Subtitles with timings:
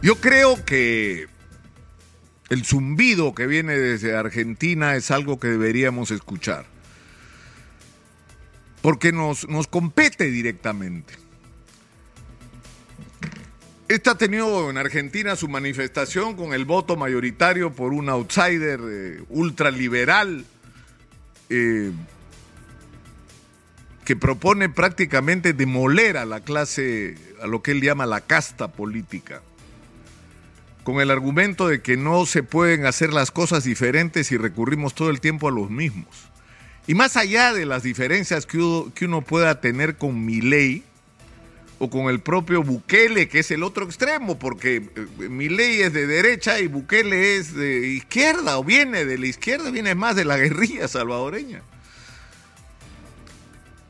[0.00, 1.26] Yo creo que
[2.50, 6.66] el zumbido que viene desde Argentina es algo que deberíamos escuchar.
[8.80, 11.14] Porque nos, nos compete directamente.
[13.88, 19.22] Esta ha tenido en Argentina su manifestación con el voto mayoritario por un outsider eh,
[19.30, 20.44] ultraliberal
[21.48, 21.90] eh,
[24.04, 29.42] que propone prácticamente demoler a la clase, a lo que él llama la casta política
[30.88, 35.10] con el argumento de que no se pueden hacer las cosas diferentes y recurrimos todo
[35.10, 36.30] el tiempo a los mismos.
[36.86, 40.82] Y más allá de las diferencias que uno, que uno pueda tener con Milei
[41.78, 46.06] o con el propio Bukele, que es el otro extremo, porque eh, Milei es de
[46.06, 50.38] derecha y Bukele es de izquierda, o viene de la izquierda, viene más de la
[50.38, 51.60] guerrilla salvadoreña.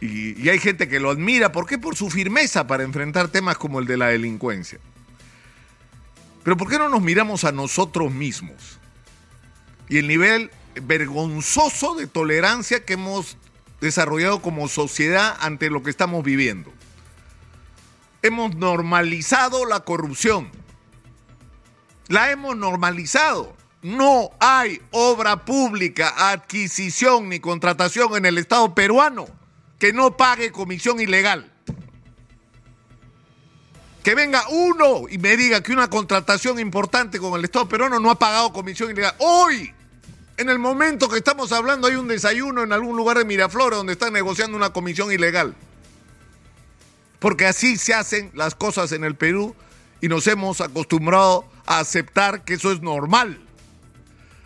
[0.00, 1.78] Y, y hay gente que lo admira, ¿por qué?
[1.78, 4.80] Por su firmeza para enfrentar temas como el de la delincuencia.
[6.48, 8.78] Pero ¿por qué no nos miramos a nosotros mismos?
[9.90, 10.50] Y el nivel
[10.80, 13.36] vergonzoso de tolerancia que hemos
[13.82, 16.72] desarrollado como sociedad ante lo que estamos viviendo.
[18.22, 20.50] Hemos normalizado la corrupción.
[22.06, 23.54] La hemos normalizado.
[23.82, 29.26] No hay obra pública, adquisición ni contratación en el Estado peruano
[29.78, 31.52] que no pague comisión ilegal
[34.08, 38.10] que venga uno y me diga que una contratación importante con el Estado peruano no
[38.10, 39.14] ha pagado comisión ilegal.
[39.18, 39.70] Hoy,
[40.38, 43.92] en el momento que estamos hablando, hay un desayuno en algún lugar de Miraflores donde
[43.92, 45.54] están negociando una comisión ilegal.
[47.18, 49.54] Porque así se hacen las cosas en el Perú
[50.00, 53.38] y nos hemos acostumbrado a aceptar que eso es normal.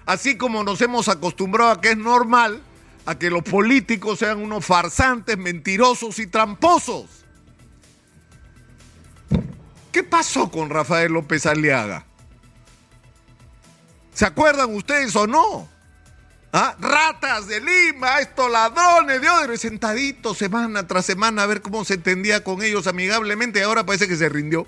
[0.07, 2.61] Así como nos hemos acostumbrado a que es normal
[3.07, 7.22] a que los políticos sean unos farsantes, mentirosos y tramposos.
[9.93, 12.07] ¿Qué pasó con Rafael López Aliaga?
[14.15, 15.69] ¿Se acuerdan ustedes o no?
[16.51, 16.75] ¿Ah?
[16.81, 21.95] Ratas de Lima, estos ladrones de Odre, sentaditos semana tras semana a ver cómo se
[21.95, 24.67] entendía con ellos amigablemente y ahora parece que se rindió.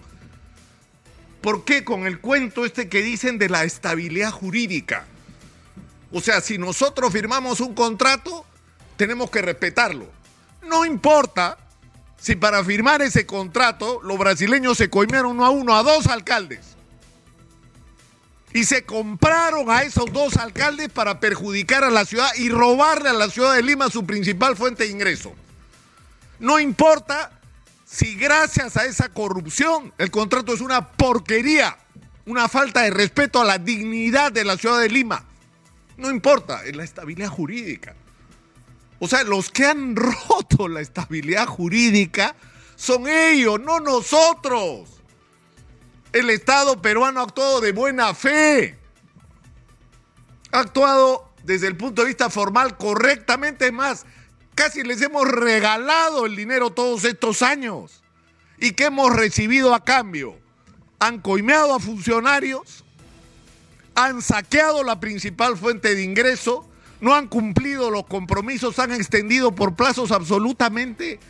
[1.41, 1.84] ¿Por qué?
[1.84, 5.06] Con el cuento este que dicen de la estabilidad jurídica.
[6.10, 8.47] O sea, si nosotros firmamos un contrato,
[8.97, 10.06] tenemos que respetarlo.
[10.62, 11.59] No importa
[12.25, 16.75] si para firmar ese contrato los brasileños se coimearon uno a uno a dos alcaldes.
[18.55, 23.12] Y se compraron a esos dos alcaldes para perjudicar a la ciudad y robarle a
[23.12, 25.35] la ciudad de Lima su principal fuente de ingreso.
[26.39, 27.31] No importa
[27.85, 31.77] si gracias a esa corrupción el contrato es una porquería,
[32.25, 35.27] una falta de respeto a la dignidad de la ciudad de Lima.
[35.99, 37.95] No importa, es la estabilidad jurídica.
[38.99, 39.97] O sea, los que han
[40.28, 42.34] roto la estabilidad jurídica
[42.77, 44.91] son ellos, no nosotros.
[46.12, 48.78] El Estado peruano ha actuado de buena fe.
[50.53, 53.72] Ha actuado desde el punto de vista formal correctamente.
[53.72, 54.06] más,
[54.55, 58.03] casi les hemos regalado el dinero todos estos años.
[58.59, 60.38] ¿Y qué hemos recibido a cambio?
[61.00, 62.84] Han coimeado a funcionarios,
[63.94, 66.69] han saqueado la principal fuente de ingreso
[67.00, 71.21] no han cumplido los compromisos, han extendido por plazos absolutamente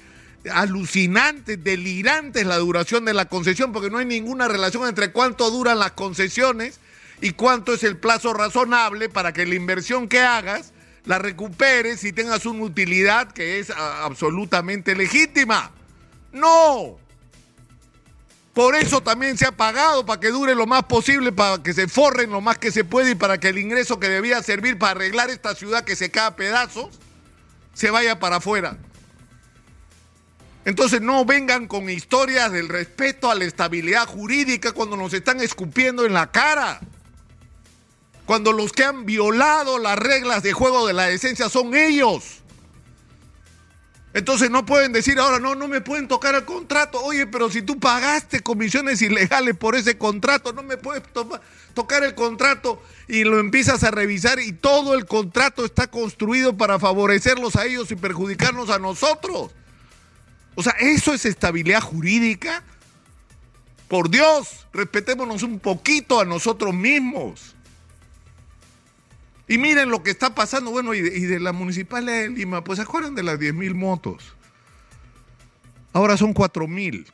[0.52, 5.78] alucinantes, delirantes la duración de la concesión, porque no hay ninguna relación entre cuánto duran
[5.78, 6.80] las concesiones
[7.20, 10.72] y cuánto es el plazo razonable para que la inversión que hagas
[11.04, 15.70] la recuperes y tengas una utilidad que es absolutamente legítima.
[16.32, 16.98] No,
[18.54, 21.88] por eso también se ha pagado, para que dure lo más posible, para que se
[21.88, 24.92] forren lo más que se puede y para que el ingreso que debía servir para
[24.92, 26.88] arreglar esta ciudad que se cae a pedazos,
[27.74, 28.78] se vaya para afuera.
[30.64, 36.06] Entonces no vengan con historias del respeto a la estabilidad jurídica cuando nos están escupiendo
[36.06, 36.80] en la cara.
[38.24, 42.43] Cuando los que han violado las reglas de juego de la decencia son ellos.
[44.14, 47.02] Entonces no pueden decir ahora, no, no me pueden tocar el contrato.
[47.02, 51.02] Oye, pero si tú pagaste comisiones ilegales por ese contrato, no me puedes
[51.74, 56.78] tocar el contrato y lo empiezas a revisar y todo el contrato está construido para
[56.78, 59.50] favorecerlos a ellos y perjudicarnos a nosotros.
[60.54, 62.62] O sea, eso es estabilidad jurídica.
[63.88, 67.53] Por Dios, respetémonos un poquito a nosotros mismos.
[69.46, 72.82] Y miren lo que está pasando, bueno, y de, la municipalidad de Lima, pues se
[72.82, 74.34] acuerdan de las 10 mil motos.
[75.92, 77.06] Ahora son 4 mil.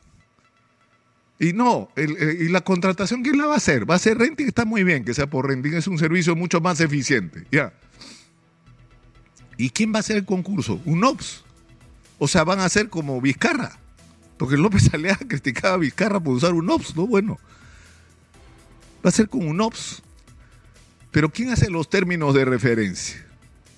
[1.39, 3.89] Y no, eh, y la contratación, ¿quién la va a hacer?
[3.89, 6.61] Va a ser renting, está muy bien que sea por renting, es un servicio mucho
[6.61, 7.45] más eficiente.
[7.51, 7.73] Ya.
[9.57, 10.79] ¿Y quién va a hacer el concurso?
[10.85, 11.43] Un OPS.
[12.19, 13.79] O sea, van a ser como Vizcarra.
[14.37, 17.07] Porque López Alea criticaba a Vizcarra por usar un OPS, ¿no?
[17.07, 17.37] Bueno.
[19.05, 20.01] va a ser con un OPS.
[21.11, 23.23] Pero ¿quién hace los términos de referencia?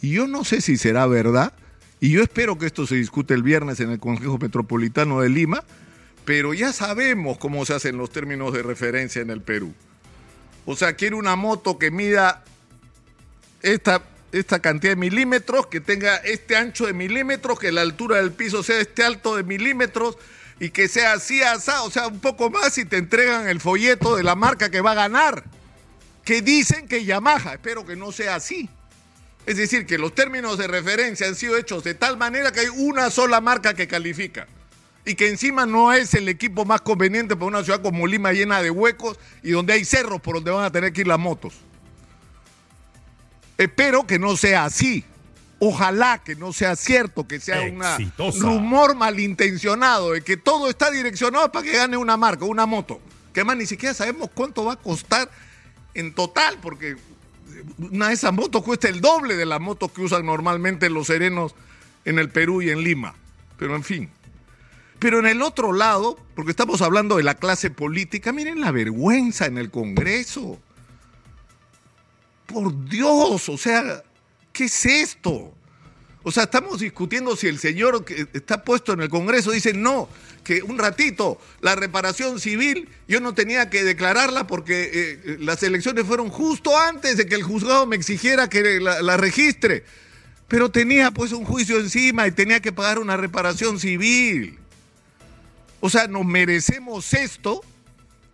[0.01, 1.53] Y yo no sé si será verdad,
[1.99, 5.63] y yo espero que esto se discute el viernes en el Consejo Metropolitano de Lima,
[6.25, 9.73] pero ya sabemos cómo se hacen los términos de referencia en el Perú.
[10.65, 12.43] O sea, quiere una moto que mida
[13.61, 18.31] esta, esta cantidad de milímetros, que tenga este ancho de milímetros, que la altura del
[18.31, 20.17] piso sea este alto de milímetros
[20.59, 24.15] y que sea así, asá, o sea, un poco más y te entregan el folleto
[24.15, 25.43] de la marca que va a ganar.
[26.23, 28.69] Que dicen que Yamaha, espero que no sea así.
[29.45, 32.69] Es decir, que los términos de referencia han sido hechos de tal manera que hay
[32.69, 34.47] una sola marca que califica
[35.05, 38.61] y que encima no es el equipo más conveniente para una ciudad como Lima llena
[38.61, 41.55] de huecos y donde hay cerros por donde van a tener que ir las motos.
[43.57, 45.03] Espero que no sea así.
[45.59, 51.51] Ojalá que no sea cierto, que sea un rumor malintencionado de que todo está direccionado
[51.51, 52.99] para que gane una marca, una moto.
[53.33, 55.29] Que además ni siquiera sabemos cuánto va a costar
[55.93, 56.95] en total, porque
[57.77, 61.55] una de esas motos cuesta el doble de las motos que usan normalmente los serenos
[62.05, 63.15] en el Perú y en Lima.
[63.57, 64.09] Pero en fin.
[64.99, 69.45] Pero en el otro lado, porque estamos hablando de la clase política, miren la vergüenza
[69.45, 70.59] en el Congreso.
[72.45, 74.03] Por Dios, o sea,
[74.51, 75.53] ¿qué es esto?
[76.23, 80.07] O sea, estamos discutiendo si el señor que está puesto en el Congreso dice no,
[80.43, 86.05] que un ratito, la reparación civil yo no tenía que declararla porque eh, las elecciones
[86.05, 89.83] fueron justo antes de que el juzgado me exigiera que la registre.
[90.47, 94.59] Pero tenía pues un juicio encima y tenía que pagar una reparación civil.
[95.79, 97.61] O sea, nos merecemos esto,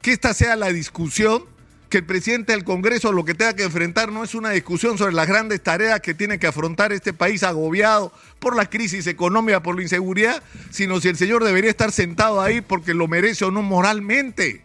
[0.03, 1.45] que esta sea la discusión,
[1.89, 5.13] que el presidente del Congreso lo que tenga que enfrentar no es una discusión sobre
[5.13, 9.75] las grandes tareas que tiene que afrontar este país agobiado por la crisis económica, por
[9.75, 13.61] la inseguridad, sino si el señor debería estar sentado ahí porque lo merece o no
[13.61, 14.63] moralmente.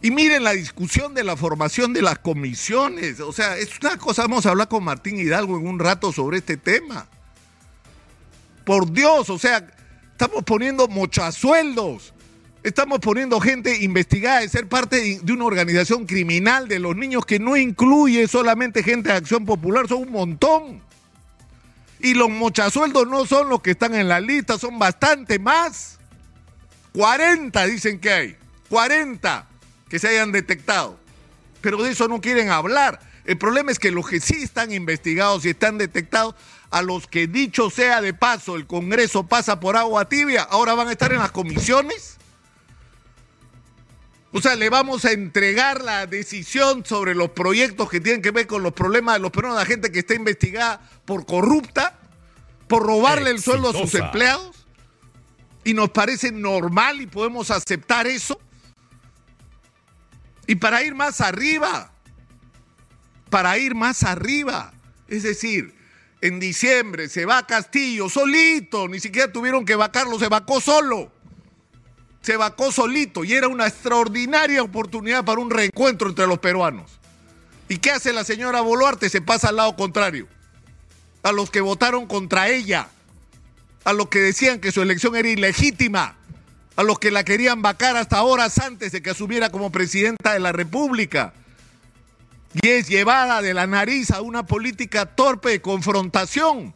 [0.00, 3.20] Y miren la discusión de la formación de las comisiones.
[3.20, 6.38] O sea, es una cosa, vamos a hablar con Martín Hidalgo en un rato sobre
[6.38, 7.06] este tema.
[8.64, 9.66] Por Dios, o sea,
[10.18, 12.12] Estamos poniendo mochasueldos.
[12.62, 17.38] Estamos poniendo gente investigada de ser parte de una organización criminal de los niños que
[17.38, 20.82] no incluye solamente gente de acción popular, son un montón.
[22.00, 25.98] Y los mochasueldos no son los que están en la lista, son bastante más.
[26.92, 28.36] 40 dicen que hay.
[28.68, 29.46] 40
[29.88, 30.98] que se hayan detectado.
[31.60, 33.00] Pero de eso no quieren hablar.
[33.24, 36.34] El problema es que los que sí están investigados y están detectados
[36.70, 40.88] a los que dicho sea de paso, el Congreso pasa por agua tibia, ahora van
[40.88, 42.17] a estar en las comisiones.
[44.32, 48.46] O sea, le vamos a entregar la decisión sobre los proyectos que tienen que ver
[48.46, 51.98] con los problemas de los peruanos la gente que está investigada por corrupta,
[52.66, 54.66] por robarle el sueldo a sus empleados.
[55.64, 58.38] Y nos parece normal y podemos aceptar eso.
[60.46, 61.92] Y para ir más arriba,
[63.30, 64.72] para ir más arriba,
[65.08, 65.74] es decir,
[66.20, 71.12] en diciembre, se va a Castillo solito, ni siquiera tuvieron que vacarlo, se vacó solo.
[72.22, 76.98] Se vacó solito y era una extraordinaria oportunidad para un reencuentro entre los peruanos.
[77.68, 79.08] ¿Y qué hace la señora Boluarte?
[79.08, 80.26] Se pasa al lado contrario.
[81.22, 82.88] A los que votaron contra ella,
[83.84, 86.16] a los que decían que su elección era ilegítima,
[86.76, 90.40] a los que la querían vacar hasta horas antes de que asumiera como presidenta de
[90.40, 91.34] la República
[92.54, 96.74] y es llevada de la nariz a una política torpe de confrontación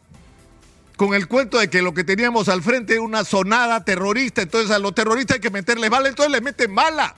[1.03, 4.71] con el cuento de que lo que teníamos al frente era una sonada terrorista, entonces
[4.71, 7.13] a los terroristas hay que meterles bala, entonces les meten bala.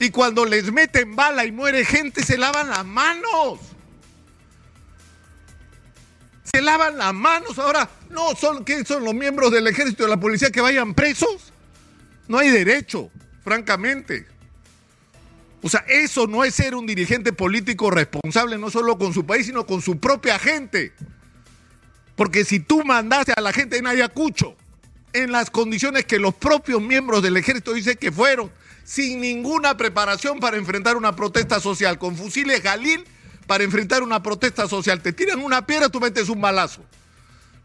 [0.00, 3.60] Y cuando les meten bala y muere gente, se lavan las manos.
[6.52, 7.56] Se lavan las manos.
[7.60, 10.92] Ahora, no, son, ¿qué son los miembros del ejército y de la policía que vayan
[10.92, 11.52] presos?
[12.26, 13.10] No hay derecho,
[13.44, 14.26] francamente.
[15.62, 19.46] O sea, eso no es ser un dirigente político responsable no solo con su país,
[19.46, 20.92] sino con su propia gente.
[22.16, 24.56] Porque si tú mandaste a la gente en Ayacucho
[25.12, 28.50] en las condiciones que los propios miembros del ejército dicen que fueron,
[28.84, 33.04] sin ninguna preparación para enfrentar una protesta social, con fusiles Galil
[33.46, 36.84] para enfrentar una protesta social, te tiran una piedra, tú metes un balazo.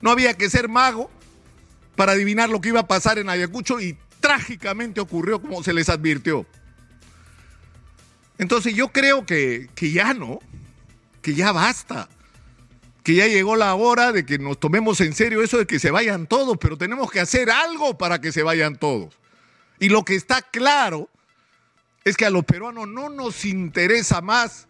[0.01, 1.09] No había que ser mago
[1.95, 5.89] para adivinar lo que iba a pasar en Ayacucho y trágicamente ocurrió como se les
[5.89, 6.45] advirtió.
[8.37, 10.39] Entonces yo creo que, ya no,
[11.21, 12.07] que ya basta,
[13.07, 15.91] que ya llegó la hora de que nos tomemos en serio eso de que se
[15.91, 19.17] vayan todos, pero tenemos que hacer algo para que se vayan todos.
[19.79, 21.07] Y lo que está claro
[22.03, 24.67] es que a los peruanos no nos interesa más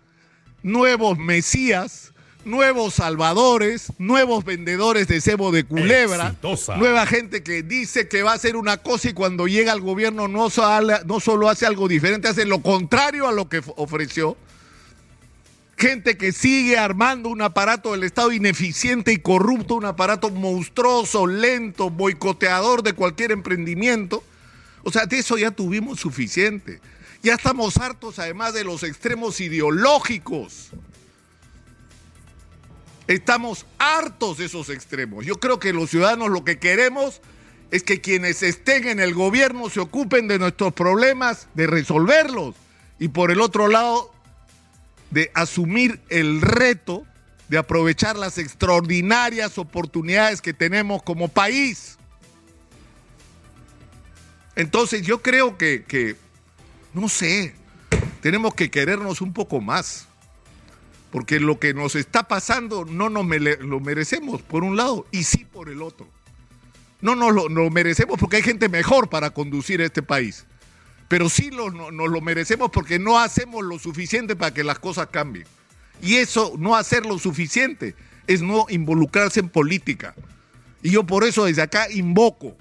[0.61, 2.13] nuevos mesías,
[2.45, 6.77] nuevos salvadores, nuevos vendedores de cebo de culebra, Exitosa.
[6.77, 10.27] nueva gente que dice que va a hacer una cosa y cuando llega al gobierno
[10.27, 14.37] no, solo hace algo diferente, hace lo contrario a lo que ofreció.
[15.77, 21.91] Gente que sigue armando un aparato del Estado ineficiente y corrupto, un aparato monstruoso, lento,
[21.91, 24.23] boicoteador de cualquier emprendimiento.
[24.83, 26.81] O sea, de eso ya tuvimos suficiente.
[27.21, 30.71] Ya estamos hartos además de los extremos ideológicos.
[33.07, 35.27] Estamos hartos de esos extremos.
[35.27, 37.21] Yo creo que los ciudadanos lo que queremos
[37.69, 42.55] es que quienes estén en el gobierno se ocupen de nuestros problemas, de resolverlos.
[42.97, 44.11] Y por el otro lado,
[45.11, 47.05] de asumir el reto
[47.49, 51.97] de aprovechar las extraordinarias oportunidades que tenemos como país.
[54.55, 56.15] Entonces yo creo que, que,
[56.93, 57.53] no sé,
[58.21, 60.07] tenemos que querernos un poco más.
[61.11, 65.45] Porque lo que nos está pasando no nos lo merecemos por un lado y sí
[65.45, 66.09] por el otro.
[66.99, 70.46] No nos lo, lo merecemos porque hay gente mejor para conducir este país.
[71.07, 75.45] Pero sí nos lo merecemos porque no hacemos lo suficiente para que las cosas cambien.
[76.01, 77.95] Y eso, no hacer lo suficiente,
[78.27, 80.13] es no involucrarse en política.
[80.83, 82.55] Y yo por eso desde acá invoco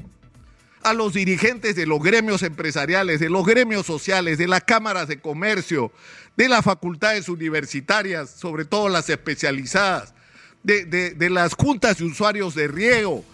[0.83, 5.19] a los dirigentes de los gremios empresariales, de los gremios sociales, de las cámaras de
[5.19, 5.91] comercio,
[6.37, 10.15] de las facultades universitarias, sobre todo las especializadas,
[10.63, 13.25] de, de- de las juntas de usuarios de riego,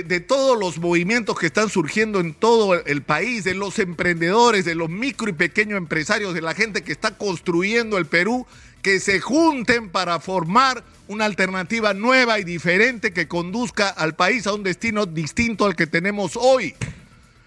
[0.00, 4.74] de, todos los movimientos que están surgiendo en todo el país, de los emprendedores, de
[4.74, 8.46] los micro y pequeños empresarios, de la gente que está construyendo el Perú,
[8.80, 14.54] que se junten para formar una alternativa nueva y diferente que conduzca al país a
[14.54, 16.74] un destino distinto al que tenemos hoy.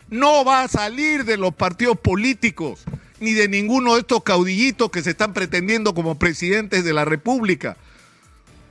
[0.10, 2.86] No va a salir de los partidos políticos
[3.20, 7.76] ni de ninguno de estos caudillitos que se están pretendiendo como presidentes de la República.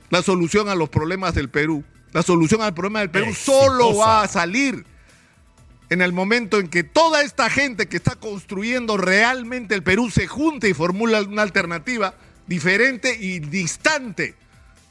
[0.09, 1.83] La solución a los problemas del Perú,
[2.15, 4.85] la solución al problema del Perú solo va a salir
[5.89, 10.25] en el momento en que toda esta gente que está construyendo realmente el Perú se
[10.25, 12.15] junte y formula una alternativa
[12.47, 14.33] diferente y distante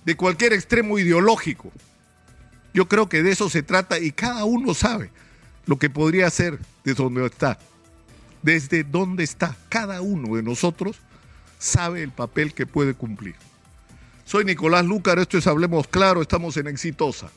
[0.04, 1.72] de cualquier extremo ideológico.
[2.74, 5.10] Yo creo que de eso se trata y cada uno sabe
[5.64, 7.58] lo que podría hacer desde donde está.
[8.42, 9.56] Desde donde está.
[9.70, 10.98] Cada uno de nosotros
[11.58, 13.34] sabe el papel que puede cumplir.
[14.24, 17.30] Soy Nicolás Lúcar, esto es Hablemos Claro, estamos en Exitosa.